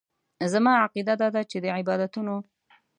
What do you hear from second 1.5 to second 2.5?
د عبادتونو.